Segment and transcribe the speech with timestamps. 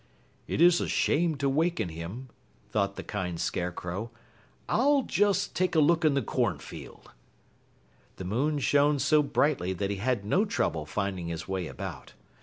[0.47, 2.29] "It is a shame to waken him,"
[2.71, 4.09] thought the kind Scarecrow.
[4.67, 7.11] "I'll just take a look in the cornfield."
[8.15, 12.13] The moon shone so brightly that he had no trouble finding his way about.